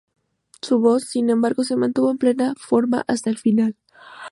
Su 0.63 0.79
voz, 0.79 1.03
sin 1.03 1.29
embargo, 1.29 1.63
se 1.63 1.75
mantuvo 1.75 2.09
en 2.09 2.17
plena 2.17 2.55
forma 2.57 3.03
hasta 3.07 3.29
el 3.29 3.37
final. 3.37 3.75